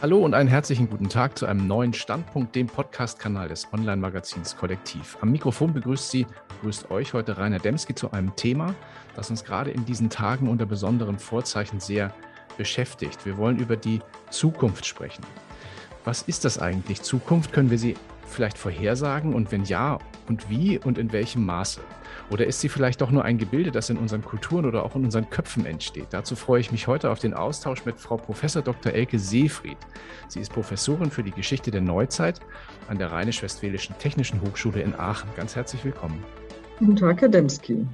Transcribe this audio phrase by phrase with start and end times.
[0.00, 5.18] Hallo und einen herzlichen guten Tag zu einem neuen Standpunkt, dem Podcast-Kanal des Online-Magazins Kollektiv.
[5.22, 6.24] Am Mikrofon begrüßt Sie,
[6.60, 8.76] begrüßt euch heute Rainer Demski zu einem Thema,
[9.16, 12.14] das uns gerade in diesen Tagen unter besonderen Vorzeichen sehr
[12.56, 13.26] beschäftigt.
[13.26, 13.98] Wir wollen über die
[14.30, 15.24] Zukunft sprechen.
[16.04, 17.02] Was ist das eigentlich?
[17.02, 17.96] Zukunft können wir sie
[18.28, 21.80] vielleicht vorhersagen und wenn ja, und wie und in welchem Maße?
[22.30, 25.04] Oder ist sie vielleicht doch nur ein Gebilde, das in unseren Kulturen oder auch in
[25.04, 26.08] unseren Köpfen entsteht?
[26.10, 28.40] Dazu freue ich mich heute auf den Austausch mit Frau Prof.
[28.40, 28.92] Dr.
[28.92, 29.78] Elke Seefried.
[30.28, 32.40] Sie ist Professorin für die Geschichte der Neuzeit
[32.88, 35.28] an der Rheinisch-Westfälischen Technischen Hochschule in Aachen.
[35.36, 36.22] Ganz herzlich willkommen.
[36.78, 37.86] Guten Tag, Herr Demski.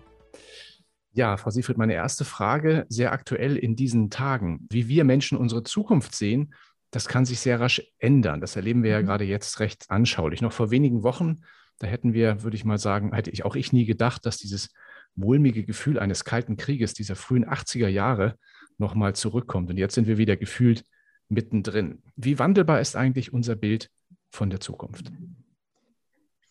[1.12, 4.66] Ja, Frau Seefried, meine erste Frage, sehr aktuell in diesen Tagen.
[4.70, 6.52] Wie wir Menschen unsere Zukunft sehen,
[6.94, 8.40] das kann sich sehr rasch ändern.
[8.40, 9.06] Das erleben wir ja mhm.
[9.06, 10.42] gerade jetzt recht anschaulich.
[10.42, 11.42] Noch vor wenigen Wochen
[11.78, 14.70] da hätten wir, würde ich mal sagen, hätte ich auch ich nie gedacht, dass dieses
[15.14, 18.38] mulmige Gefühl eines kalten Krieges dieser frühen 80er Jahre
[18.78, 19.70] nochmal zurückkommt.
[19.70, 20.84] Und jetzt sind wir wieder gefühlt
[21.28, 22.02] mittendrin.
[22.16, 23.90] Wie wandelbar ist eigentlich unser Bild
[24.30, 25.12] von der Zukunft?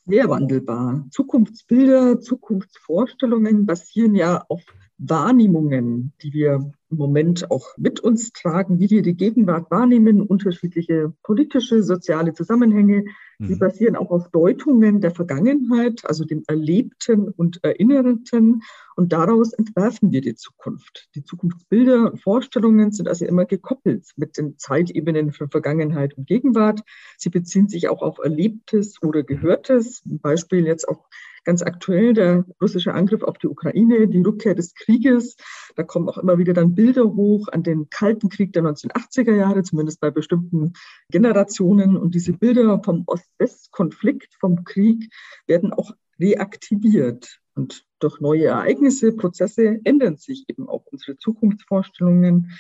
[0.06, 1.06] Sehr wandelbar.
[1.12, 4.62] Zukunftsbilder, Zukunftsvorstellungen basieren ja auf
[5.10, 11.14] Wahrnehmungen, die wir im Moment auch mit uns tragen, wie wir die Gegenwart wahrnehmen, unterschiedliche
[11.24, 13.06] politische, soziale Zusammenhänge.
[13.40, 13.46] Mhm.
[13.46, 18.62] Sie basieren auch auf Deutungen der Vergangenheit, also dem Erlebten und Erinnerten.
[18.96, 21.10] Und daraus entwerfen wir die Zukunft.
[21.16, 26.82] Die Zukunftsbilder und Vorstellungen sind also immer gekoppelt mit den Zeitebenen von Vergangenheit und Gegenwart.
[27.18, 30.04] Sie beziehen sich auch auf Erlebtes oder Gehörtes.
[30.06, 31.10] Ein Beispiel jetzt auch
[31.44, 35.36] ganz aktuell der russische Angriff auf die Ukraine, die Rückkehr des Krieges.
[35.76, 39.64] Da kommen auch immer wieder dann Bilder hoch an den Kalten Krieg der 1980er Jahre,
[39.64, 40.74] zumindest bei bestimmten
[41.10, 41.98] Generationen.
[41.98, 45.12] Und diese Bilder vom Ost-West-Konflikt, vom Krieg,
[45.48, 47.40] werden auch reaktiviert.
[47.56, 52.52] Und durch neue Ereignisse, Prozesse ändern sich eben auch unsere Zukunftsvorstellungen.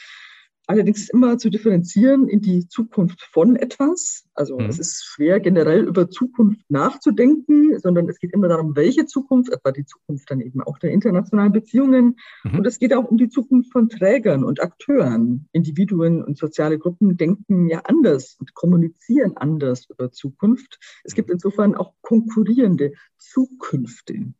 [0.66, 4.24] Allerdings ist immer zu differenzieren in die Zukunft von etwas.
[4.34, 4.68] Also mhm.
[4.68, 9.74] es ist schwer, generell über Zukunft nachzudenken, sondern es geht immer darum, welche Zukunft, etwa
[9.74, 12.18] die Zukunft dann eben auch der internationalen Beziehungen.
[12.46, 12.60] Mhm.
[12.60, 15.50] Und es geht auch um die Zukunft von Trägern und Akteuren.
[15.52, 20.80] Individuen und soziale Gruppen denken ja anders und kommunizieren anders über Zukunft.
[21.04, 24.34] Es gibt insofern auch konkurrierende Zukünfte.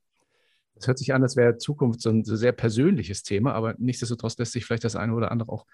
[0.76, 4.54] Es hört sich an, als wäre Zukunft so ein sehr persönliches Thema, aber nichtsdestotrotz lässt
[4.54, 5.66] sich vielleicht das eine oder andere auch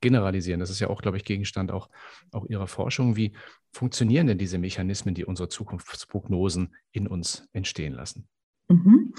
[0.00, 0.60] generalisieren.
[0.60, 1.88] Das ist ja auch, glaube ich, Gegenstand auch,
[2.32, 3.16] auch Ihrer Forschung.
[3.16, 3.32] Wie
[3.72, 8.28] funktionieren denn diese Mechanismen, die unsere Zukunftsprognosen in uns entstehen lassen?
[8.68, 9.14] Mhm.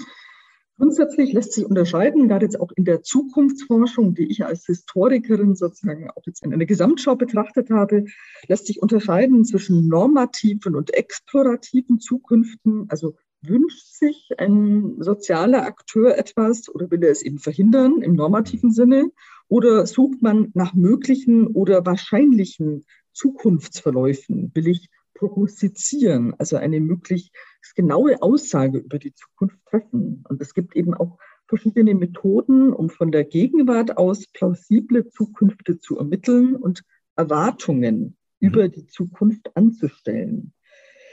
[0.80, 6.08] Grundsätzlich lässt sich unterscheiden, gerade jetzt auch in der Zukunftsforschung, die ich als Historikerin sozusagen
[6.08, 8.06] auch jetzt in einer Gesamtschau betrachtet habe,
[8.48, 16.68] lässt sich unterscheiden zwischen normativen und explorativen Zukünften, also wünscht sich ein sozialer Akteur etwas
[16.68, 19.10] oder will er es eben verhindern im normativen Sinne?
[19.48, 24.52] Oder sucht man nach möglichen oder wahrscheinlichen Zukunftsverläufen?
[24.54, 27.32] Will ich prognostizieren, also eine möglichst
[27.74, 30.24] genaue Aussage über die Zukunft treffen?
[30.28, 31.18] Und es gibt eben auch
[31.48, 36.82] verschiedene Methoden, um von der Gegenwart aus plausible Zukünfte zu ermitteln und
[37.16, 38.14] Erwartungen mhm.
[38.38, 40.52] über die Zukunft anzustellen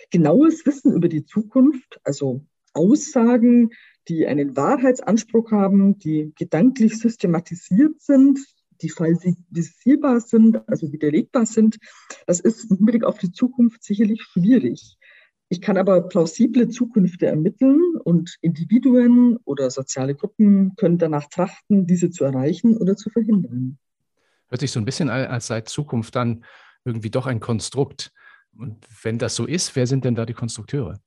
[0.09, 3.71] genaues Wissen über die Zukunft, also Aussagen,
[4.07, 8.39] die einen Wahrheitsanspruch haben, die gedanklich systematisiert sind,
[8.81, 11.77] die falsifizierbar sind, also widerlegbar sind,
[12.25, 14.97] das ist im Hinblick auf die Zukunft sicherlich schwierig.
[15.49, 22.11] Ich kann aber plausible Zukünfte ermitteln und Individuen oder soziale Gruppen können danach trachten, diese
[22.11, 23.77] zu erreichen oder zu verhindern.
[24.49, 26.43] Hört sich so ein bisschen als sei Zukunft dann
[26.83, 28.11] irgendwie doch ein Konstrukt,
[28.59, 30.99] und wenn das so ist, wer sind denn da die Konstrukteure?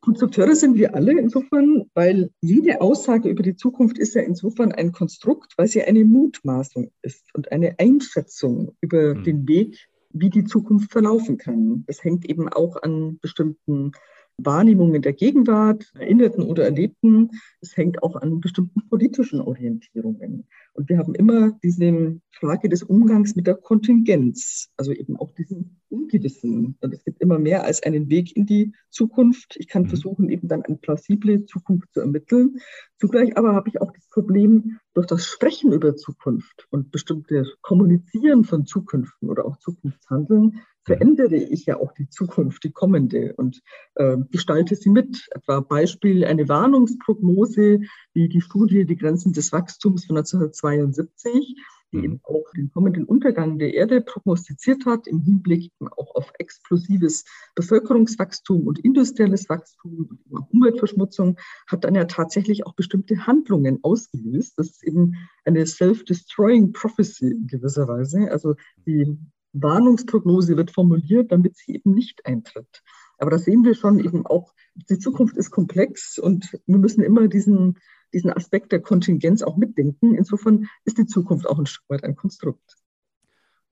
[0.00, 4.92] Konstrukteure sind wir alle insofern, weil jede Aussage über die Zukunft ist ja insofern ein
[4.92, 9.24] Konstrukt, weil sie eine Mutmaßung ist und eine Einschätzung über hm.
[9.24, 11.84] den Weg, wie die Zukunft verlaufen kann.
[11.86, 13.92] Es hängt eben auch an bestimmten
[14.36, 17.30] Wahrnehmungen der Gegenwart, Erinnerten oder Erlebten.
[17.60, 20.46] Es hängt auch an bestimmten politischen Orientierungen.
[20.72, 25.80] Und wir haben immer diese Frage des Umgangs mit der Kontingenz, also eben auch diesen
[25.94, 26.76] Ungewissen.
[26.80, 29.56] Und es gibt immer mehr als einen Weg in die Zukunft.
[29.58, 29.88] Ich kann mhm.
[29.88, 32.56] versuchen, eben dann eine plausible Zukunft zu ermitteln.
[32.98, 38.44] Zugleich aber habe ich auch das Problem, durch das Sprechen über Zukunft und bestimmte Kommunizieren
[38.44, 43.60] von Zukünften oder auch Zukunftshandeln verändere ich ja auch die Zukunft, die kommende und
[43.94, 45.26] äh, gestalte sie mit.
[45.30, 47.80] Etwa Beispiel eine Warnungsprognose,
[48.12, 51.56] wie die Studie Die Grenzen des Wachstums von 1972
[51.94, 52.04] die mhm.
[52.04, 57.24] eben auch den kommenden Untergang der Erde prognostiziert hat, im Hinblick auch auf explosives
[57.54, 64.58] Bevölkerungswachstum und industrielles Wachstum und Umweltverschmutzung, hat dann ja tatsächlich auch bestimmte Handlungen ausgelöst.
[64.58, 65.14] Das ist eben
[65.44, 68.30] eine self-destroying prophecy in gewisser Weise.
[68.30, 68.54] Also
[68.86, 69.16] die
[69.52, 72.82] Warnungsprognose wird formuliert, damit sie eben nicht eintritt.
[73.18, 77.28] Aber da sehen wir schon eben auch, die Zukunft ist komplex und wir müssen immer
[77.28, 77.78] diesen,
[78.14, 80.14] diesen Aspekt der Kontingenz auch mitdenken.
[80.14, 82.76] Insofern ist die Zukunft auch ein Stück weit ein Konstrukt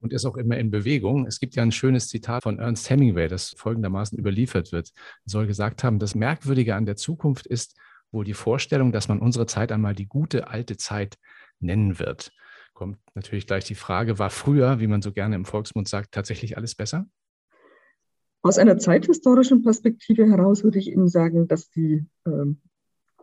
[0.03, 1.25] und ist auch immer in Bewegung.
[1.25, 4.91] Es gibt ja ein schönes Zitat von Ernst Hemingway, das folgendermaßen überliefert wird.
[5.25, 7.77] Er soll gesagt haben, das Merkwürdige an der Zukunft ist
[8.11, 11.17] wohl die Vorstellung, dass man unsere Zeit einmal die gute alte Zeit
[11.59, 12.31] nennen wird.
[12.73, 16.57] Kommt natürlich gleich die Frage, war früher, wie man so gerne im Volksmund sagt, tatsächlich
[16.57, 17.07] alles besser?
[18.41, 22.45] Aus einer zeithistorischen Perspektive heraus würde ich Ihnen sagen, dass die äh,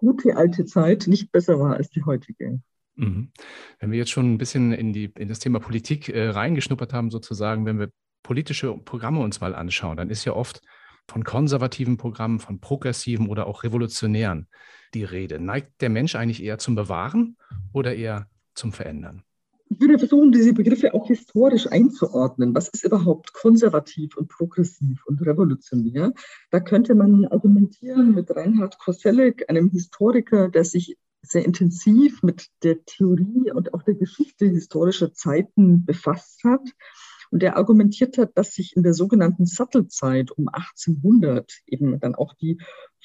[0.00, 2.60] gute alte Zeit nicht besser war als die heutige.
[2.96, 3.30] Mhm.
[3.78, 7.10] Wenn wir jetzt schon ein bisschen in, die, in das Thema Politik äh, reingeschnuppert haben,
[7.10, 7.90] sozusagen, wenn wir
[8.22, 10.62] politische Programme uns mal anschauen, dann ist ja oft
[11.06, 14.48] von konservativen Programmen, von progressiven oder auch revolutionären
[14.94, 15.38] die Rede.
[15.38, 17.36] Neigt der Mensch eigentlich eher zum Bewahren
[17.72, 19.22] oder eher zum Verändern?
[19.72, 22.56] Ich würde versuchen, diese Begriffe auch historisch einzuordnen.
[22.56, 26.12] Was ist überhaupt konservativ und progressiv und revolutionär?
[26.50, 32.84] Da könnte man argumentieren mit Reinhard Koselleck, einem Historiker, der sich sehr intensiv mit der
[32.84, 36.68] Theorie und auch der Geschichte historischer Zeiten befasst hat.
[37.30, 42.34] Und er argumentiert hat, dass sich in der sogenannten Sattelzeit um 1800 eben dann auch
[42.34, 42.58] die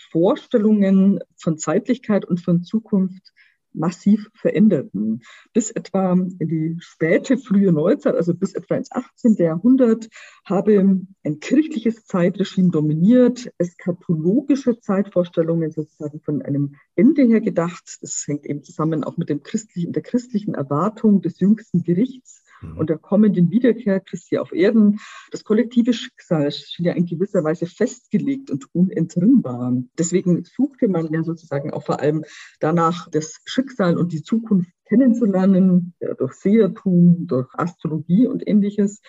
[0.09, 3.34] Vorstellungen von Zeitlichkeit und von Zukunft
[3.75, 5.21] massiv veränderten.
[5.53, 9.35] Bis etwa in die späte, frühe Neuzeit, also bis etwa ins 18.
[9.35, 10.07] Jahrhundert,
[10.45, 10.79] habe
[11.23, 17.97] ein kirchliches Zeitregime dominiert, eskatologische Zeitvorstellungen sozusagen von einem Ende her gedacht.
[18.01, 22.77] Das hängt eben zusammen auch mit dem christlichen, der christlichen Erwartung des jüngsten Gerichts mhm.
[22.77, 24.99] und der kommenden Wiederkehr Christi auf Erden.
[25.31, 29.73] Das kollektive Schicksal schien ja in gewisser Weise festgelegt und unentrinnbar.
[29.97, 32.23] Deswegen suchte man ja sozusagen auch vor allem
[32.59, 39.01] danach, das Schicksal und die Zukunft kennenzulernen, ja, durch Sehertum, durch Astrologie und ähnliches.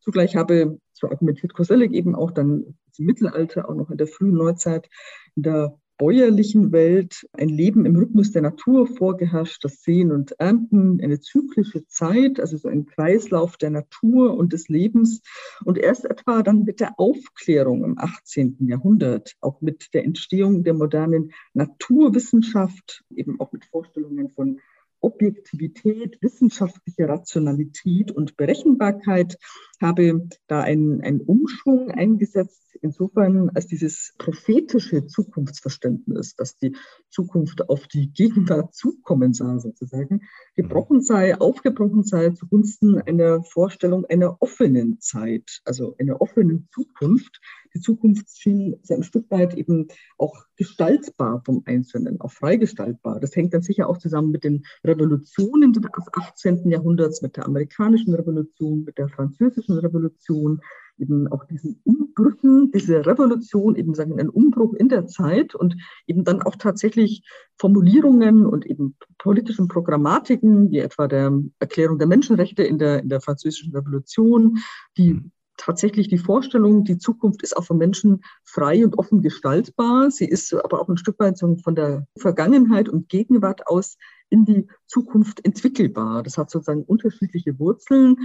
[0.00, 4.34] Zugleich habe, so argumentiert Koselleck eben auch dann im Mittelalter, auch noch in der frühen
[4.34, 4.88] Neuzeit,
[5.34, 11.00] in der bäuerlichen Welt ein Leben im Rhythmus der Natur vorgeherrscht, das Sehen und Ernten,
[11.02, 15.22] eine zyklische Zeit, also so ein Kreislauf der Natur und des Lebens.
[15.64, 18.66] Und erst etwa dann mit der Aufklärung im 18.
[18.66, 24.60] Jahrhundert, auch mit der Entstehung der modernen Naturwissenschaft, eben auch mit Vorstellungen von
[25.04, 29.36] Objektivität, wissenschaftliche Rationalität und Berechenbarkeit
[29.80, 36.76] habe da einen, einen Umschwung eingesetzt, insofern als dieses prophetische Zukunftsverständnis, dass die
[37.08, 40.22] Zukunft auf die Gegenwart zukommen sah, sozusagen,
[40.54, 47.40] gebrochen sei, aufgebrochen sei zugunsten einer Vorstellung einer offenen Zeit, also einer offenen Zukunft,
[47.74, 53.18] die Zukunft schien ein Stück weit eben auch gestaltbar vom Einzelnen, auch freigestaltbar.
[53.18, 55.82] Das hängt dann sicher auch zusammen mit den Revolutionen des
[56.12, 56.70] 18.
[56.70, 60.60] Jahrhunderts, mit der amerikanischen Revolution, mit der französischen Revolution,
[60.98, 65.76] eben auch diesen Umbrüchen, diese Revolution, eben sagen ein Umbruch in der Zeit und
[66.06, 67.22] eben dann auch tatsächlich
[67.58, 73.20] Formulierungen und eben politischen Programmatiken, wie etwa der Erklärung der Menschenrechte in der, in der
[73.20, 74.58] französischen Revolution,
[74.96, 75.20] die
[75.56, 80.10] tatsächlich die Vorstellung, die Zukunft ist auch von Menschen frei und offen gestaltbar.
[80.10, 83.96] Sie ist aber auch ein Stück weit von der Vergangenheit und Gegenwart aus
[84.30, 86.22] in die Zukunft entwickelbar.
[86.22, 88.16] Das hat sozusagen unterschiedliche Wurzeln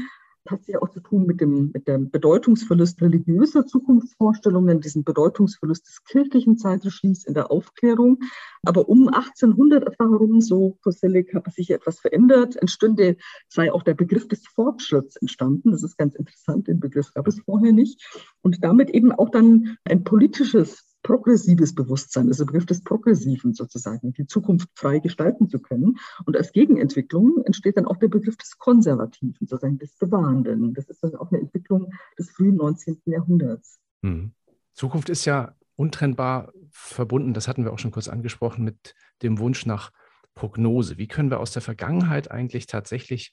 [0.51, 6.03] hat ja auch zu tun mit dem, mit dem Bedeutungsverlust religiöser Zukunftsvorstellungen, diesem Bedeutungsverlust des
[6.03, 8.19] kirchlichen Zeitregimes in der Aufklärung.
[8.63, 12.56] Aber um 1800 etwa herum, so Koselleck, hat sich etwas verändert.
[12.56, 15.71] Entstünde, sei auch der Begriff des Fortschritts entstanden.
[15.71, 18.03] Das ist ganz interessant, den Begriff gab es vorher nicht.
[18.41, 24.27] Und damit eben auch dann ein politisches progressives Bewusstsein, also Begriff des Progressiven sozusagen, die
[24.27, 25.97] Zukunft frei gestalten zu können.
[26.25, 30.73] Und als Gegenentwicklung entsteht dann auch der Begriff des Konservativen, sozusagen des Bewahrenden.
[30.73, 33.01] Das ist dann auch eine Entwicklung des frühen 19.
[33.06, 33.79] Jahrhunderts.
[34.03, 34.31] Hm.
[34.73, 39.65] Zukunft ist ja untrennbar verbunden, das hatten wir auch schon kurz angesprochen, mit dem Wunsch
[39.65, 39.91] nach
[40.35, 40.97] Prognose.
[40.97, 43.31] Wie können wir aus der Vergangenheit eigentlich tatsächlich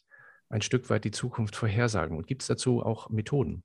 [0.48, 2.16] ein Stück weit die Zukunft vorhersagen?
[2.16, 3.64] Und gibt es dazu auch Methoden?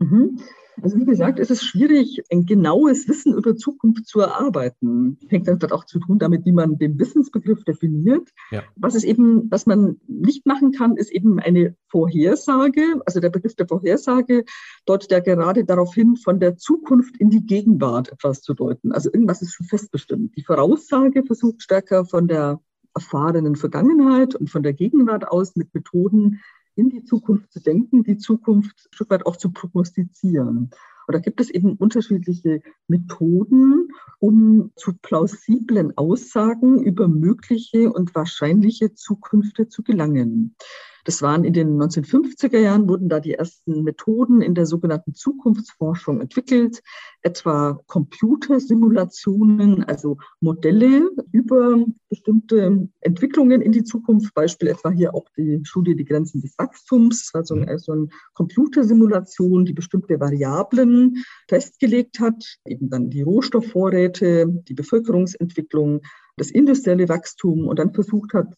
[0.00, 0.38] Mhm.
[0.82, 5.18] Also wie gesagt, es ist schwierig, ein genaues Wissen über Zukunft zu erarbeiten.
[5.28, 8.30] Hängt dann auch zu tun damit, wie man den Wissensbegriff definiert.
[8.50, 8.62] Ja.
[8.76, 12.82] Was es eben, was man nicht machen kann, ist eben eine Vorhersage.
[13.04, 14.44] Also der Begriff der Vorhersage
[14.86, 18.92] deutet ja gerade darauf hin, von der Zukunft in die Gegenwart etwas zu deuten.
[18.92, 20.36] Also irgendwas ist schon festbestimmt.
[20.36, 22.60] Die Voraussage versucht stärker von der
[22.94, 26.40] erfahrenen Vergangenheit und von der Gegenwart aus mit Methoden
[26.74, 30.70] in die Zukunft zu denken, die Zukunft ein Stück weit auch zu prognostizieren.
[31.06, 33.88] Und da gibt es eben unterschiedliche Methoden,
[34.20, 40.54] um zu plausiblen Aussagen über mögliche und wahrscheinliche Zukünfte zu gelangen.
[41.04, 46.20] Das waren in den 1950er Jahren, wurden da die ersten Methoden in der sogenannten Zukunftsforschung
[46.20, 46.82] entwickelt,
[47.22, 54.34] etwa Computersimulationen, also Modelle über bestimmte Entwicklungen in die Zukunft.
[54.34, 59.72] Beispiel etwa hier auch die Studie Die Grenzen des Wachstums, also so eine Computersimulation, die
[59.72, 66.00] bestimmte Variablen festgelegt hat, eben dann die Rohstoffvorräte, die Bevölkerungsentwicklung,
[66.36, 68.54] das industrielle Wachstum und dann versucht hat,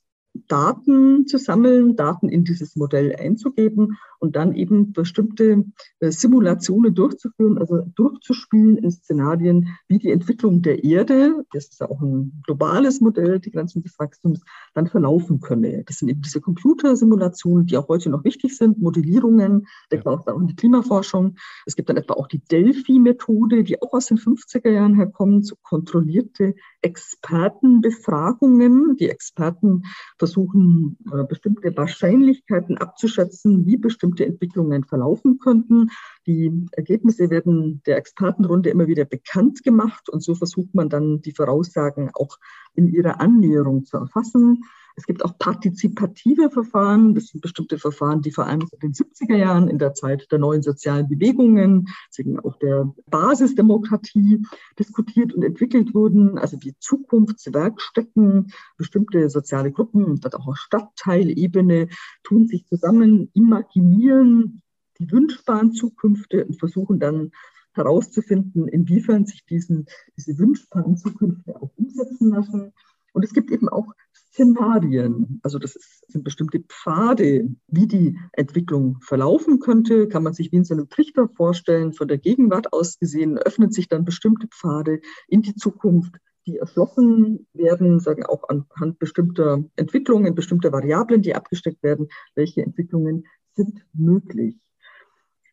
[0.49, 5.65] Daten zu sammeln, Daten in dieses Modell einzugeben und dann eben bestimmte
[5.99, 11.91] äh, Simulationen durchzuführen, also durchzuspielen in Szenarien, wie die Entwicklung der Erde, das ist ja
[11.91, 14.43] auch ein globales Modell, die Grenzen des Wachstums,
[14.75, 15.83] dann verlaufen könne.
[15.85, 20.27] Das sind eben diese Computersimulationen, die auch heute noch wichtig sind, Modellierungen, denkt man auch
[20.39, 21.37] in die Klimaforschung.
[21.67, 25.57] Es gibt dann etwa auch die Delphi-Methode, die auch aus den 50er Jahren herkommt, so
[25.63, 28.97] kontrollierte Expertenbefragungen.
[28.97, 29.83] Die Experten
[30.23, 35.91] versuchen, äh, bestimmte Wahrscheinlichkeiten abzuschätzen, wie bestimmte Entwicklungen verlaufen könnten.
[36.29, 41.33] Die Ergebnisse werden der Expertenrunde immer wieder bekannt gemacht und so versucht man dann die
[41.33, 42.39] Voraussagen auch
[42.75, 44.63] in ihrer Annäherung zu erfassen.
[44.97, 47.15] Es gibt auch partizipative Verfahren.
[47.15, 50.39] Das sind bestimmte Verfahren, die vor allem in den 70er Jahren in der Zeit der
[50.39, 54.43] neuen sozialen Bewegungen, deswegen auch der Basisdemokratie
[54.79, 56.39] diskutiert und entwickelt wurden.
[56.39, 61.89] Also die Zukunftswerkstätten, bestimmte soziale Gruppen, dann auch auf Stadtteilebene
[62.23, 64.63] tun sich zusammen, imaginieren
[64.99, 67.33] die wünschbaren Zukünfte und versuchen dann
[67.73, 72.73] herauszufinden, inwiefern sich diesen, diese wünschbaren Zukünfte auch umsetzen lassen.
[73.13, 73.95] Und es gibt eben auch
[74.33, 75.41] Szenarien.
[75.43, 80.09] Also das sind bestimmte Pfade, wie die Entwicklung verlaufen könnte.
[80.09, 81.93] Kann man sich wie in so einem Trichter vorstellen.
[81.93, 87.47] Von der Gegenwart aus gesehen öffnen sich dann bestimmte Pfade in die Zukunft, die erschlossen
[87.53, 94.57] werden, sagen auch anhand bestimmter Entwicklungen, bestimmter Variablen, die abgesteckt werden, welche Entwicklungen sind möglich.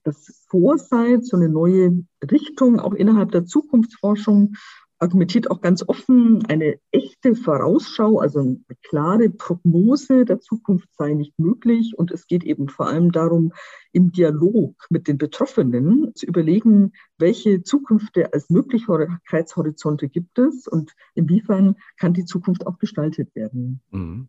[0.06, 4.54] Das Foresight, so eine neue Richtung auch innerhalb der Zukunftsforschung,
[5.00, 11.40] argumentiert auch ganz offen, eine echte Vorausschau, also eine klare Prognose der Zukunft sei nicht
[11.40, 11.94] möglich.
[11.98, 13.54] Und es geht eben vor allem darum,
[13.94, 21.76] im Dialog mit den Betroffenen zu überlegen, welche Zukünfte als Möglichkeitshorizonte gibt es und inwiefern
[21.98, 23.82] kann die Zukunft auch gestaltet werden.
[23.92, 24.28] Mhm.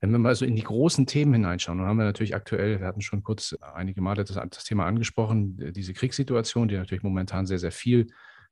[0.00, 2.86] Wenn wir mal so in die großen Themen hineinschauen, dann haben wir natürlich aktuell, wir
[2.86, 7.58] hatten schon kurz einige Male das, das Thema angesprochen, diese Kriegssituation, die natürlich momentan sehr,
[7.58, 8.06] sehr viel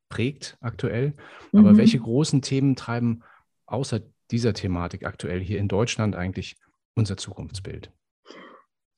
[0.08, 1.14] prägt aktuell.
[1.52, 1.76] Aber mhm.
[1.78, 3.22] welche großen Themen treiben
[3.66, 6.56] außer dieser Thematik aktuell hier in Deutschland eigentlich
[6.94, 7.92] unser Zukunftsbild?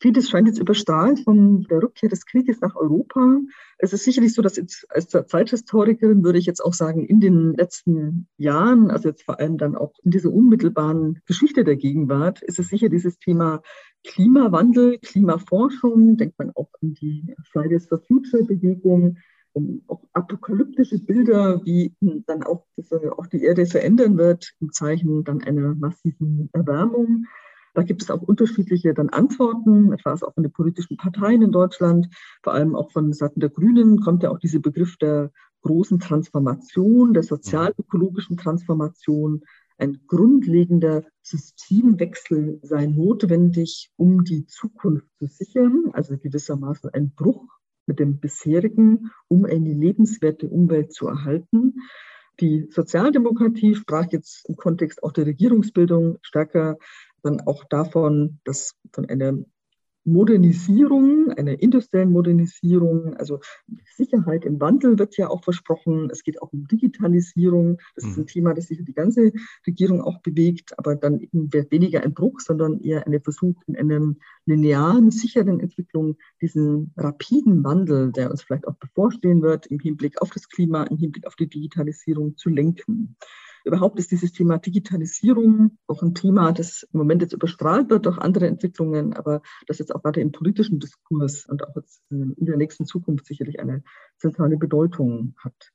[0.01, 3.41] Vieles scheint jetzt überstrahlt von der Rückkehr des Krieges nach Europa.
[3.79, 7.55] Es ist sicherlich so, dass jetzt als Zeithistorikerin würde ich jetzt auch sagen, in den
[7.55, 12.61] letzten Jahren, also jetzt vor allem dann auch in dieser unmittelbaren Geschichte der Gegenwart, ist
[12.61, 13.61] es sicher dieses Thema
[14.07, 19.19] Klimawandel, Klimaforschung, denkt man auch an die Fridays for Future Bewegung,
[19.87, 21.95] auch apokalyptische Bilder, wie
[22.27, 22.67] dann auch,
[23.17, 27.27] auch die Erde verändern wird, im Zeichen dann einer massiven Erwärmung.
[27.75, 32.09] Da gibt es auch unterschiedliche dann Antworten, etwa auch von den politischen Parteien in Deutschland,
[32.43, 35.31] vor allem auch von Seiten der Grünen kommt ja auch dieser Begriff der
[35.63, 39.43] großen Transformation, der sozialökologischen Transformation.
[39.77, 47.58] Ein grundlegender Systemwechsel sei notwendig, um die Zukunft zu sichern, also gewissermaßen ein Bruch
[47.89, 51.75] mit dem bisherigen, um eine lebenswerte Umwelt zu erhalten.
[52.41, 56.79] Die Sozialdemokratie sprach jetzt im Kontext auch der Regierungsbildung stärker
[57.23, 59.39] dann auch davon, dass von einer
[60.13, 63.41] Modernisierung, einer industriellen Modernisierung, also
[63.97, 66.09] Sicherheit im Wandel wird ja auch versprochen.
[66.11, 67.79] Es geht auch um Digitalisierung.
[67.95, 68.27] Das ist ein mhm.
[68.27, 69.33] Thema, das sich die ganze
[69.67, 74.15] Regierung auch bewegt, aber dann eben weniger ein Bruch, sondern eher ein Versuch in einer
[74.47, 80.31] linearen, sicheren Entwicklung diesen rapiden Wandel, der uns vielleicht auch bevorstehen wird, im Hinblick auf
[80.31, 83.17] das Klima, im Hinblick auf die Digitalisierung zu lenken.
[83.69, 88.17] Überhaupt ist dieses Thema Digitalisierung auch ein Thema, das im Moment jetzt überstrahlt wird durch
[88.17, 92.57] andere Entwicklungen, aber das jetzt auch gerade im politischen Diskurs und auch jetzt in der
[92.57, 93.83] nächsten Zukunft sicherlich eine
[94.17, 95.71] zentrale Bedeutung hat.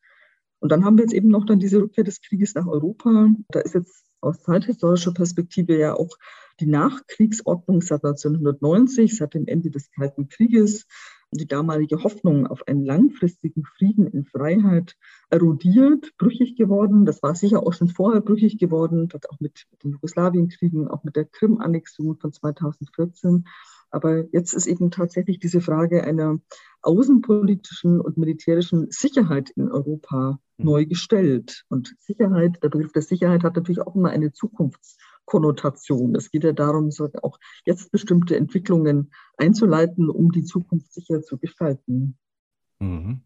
[0.58, 3.30] Und dann haben wir jetzt eben noch dann diese Rückkehr des Krieges nach Europa.
[3.50, 6.18] Da ist jetzt aus zeithistorischer Perspektive ja auch
[6.60, 10.88] die Nachkriegsordnung seit 1990, seit dem Ende des Kalten Krieges,
[11.34, 14.96] die damalige Hoffnung auf einen langfristigen Frieden in Freiheit
[15.30, 17.06] erodiert, brüchig geworden.
[17.06, 21.26] Das war sicher auch schon vorher brüchig geworden, auch mit den Jugoslawienkriegen, auch mit der
[21.26, 23.46] Krim-Annexion von 2014.
[23.90, 26.40] Aber jetzt ist eben tatsächlich diese Frage einer
[26.82, 30.66] außenpolitischen und militärischen Sicherheit in Europa mhm.
[30.66, 31.64] neu gestellt.
[31.70, 36.16] Und Sicherheit, der Begriff der Sicherheit hat natürlich auch immer eine Zukunfts- Konnotation.
[36.16, 36.90] Es geht ja darum,
[37.22, 42.18] auch jetzt bestimmte Entwicklungen einzuleiten, um die Zukunft sicher zu gestalten.
[42.80, 43.22] Mhm.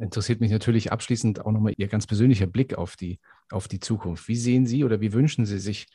[0.00, 4.26] Interessiert mich natürlich abschließend auch nochmal Ihr ganz persönlicher Blick auf die, auf die Zukunft.
[4.28, 5.88] Wie sehen Sie oder wie wünschen Sie sich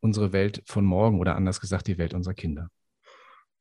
[0.00, 2.70] unsere Welt von morgen oder anders gesagt die Welt unserer Kinder?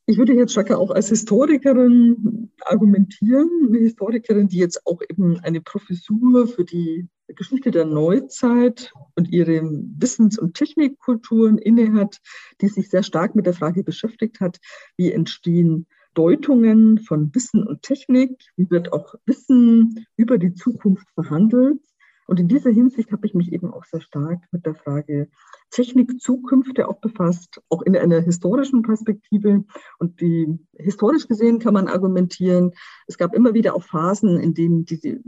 [0.09, 5.61] Ich würde jetzt Schacke auch als Historikerin argumentieren, eine Historikerin, die jetzt auch eben eine
[5.61, 9.61] Professur für die Geschichte der Neuzeit und ihre
[9.99, 12.17] Wissens- und Technikkulturen innehat,
[12.59, 14.57] die sich sehr stark mit der Frage beschäftigt hat,
[14.97, 15.85] wie entstehen
[16.15, 21.77] Deutungen von Wissen und Technik, wie wird auch Wissen über die Zukunft verhandelt?
[22.25, 25.29] Und in dieser Hinsicht habe ich mich eben auch sehr stark mit der Frage
[25.71, 29.63] Technikzukünfte auch befasst, auch in einer historischen Perspektive.
[29.99, 32.71] Und die, historisch gesehen kann man argumentieren,
[33.07, 35.19] es gab immer wieder auch Phasen, in denen diese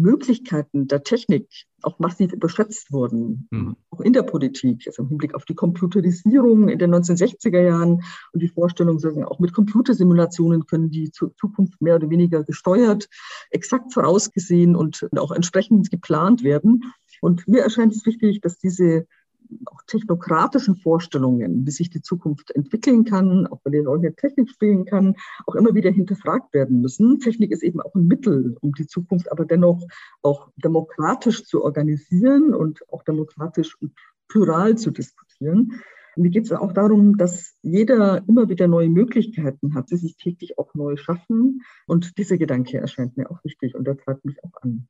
[0.00, 1.48] Möglichkeiten der Technik
[1.82, 3.76] auch massiv überschätzt wurden, mhm.
[3.90, 8.02] auch in der Politik, also im Hinblick auf die Computerisierung in den 1960er Jahren
[8.32, 13.08] und die Vorstellung, sagen, auch mit Computersimulationen können die Zukunft mehr oder weniger gesteuert,
[13.50, 16.92] exakt vorausgesehen und auch entsprechend geplant werden.
[17.20, 19.06] Und mir erscheint es wichtig, dass diese
[19.66, 25.14] auch technokratischen Vorstellungen, wie sich die Zukunft entwickeln kann, auch welche Rolle Technik spielen kann,
[25.46, 27.20] auch immer wieder hinterfragt werden müssen.
[27.20, 29.86] Technik ist eben auch ein Mittel, um die Zukunft aber dennoch
[30.22, 33.92] auch demokratisch zu organisieren und auch demokratisch und
[34.28, 35.80] plural zu diskutieren.
[36.16, 40.58] Mir geht es auch darum, dass jeder immer wieder neue Möglichkeiten hat, sie sich täglich
[40.58, 41.60] auch neu schaffen.
[41.86, 44.88] Und dieser Gedanke erscheint mir auch wichtig und der treibt mich auch an.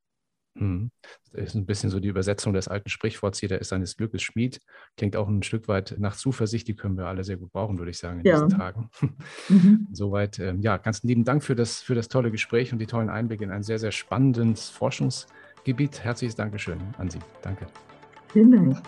[1.33, 4.61] Das ist ein bisschen so die Übersetzung des alten Sprichworts, jeder ist seines Glückes Schmied.
[4.97, 7.91] Klingt auch ein Stück weit nach Zuversicht, die können wir alle sehr gut brauchen, würde
[7.91, 8.35] ich sagen, in ja.
[8.35, 8.91] diesen Tagen.
[9.49, 9.87] Mhm.
[9.93, 13.09] Soweit, ähm, ja, ganz lieben Dank für das, für das tolle Gespräch und die tollen
[13.09, 16.03] Einblicke in ein sehr, sehr spannendes Forschungsgebiet.
[16.03, 17.21] Herzliches Dankeschön an Sie.
[17.43, 17.67] Danke.
[18.33, 18.83] Vielen Dank.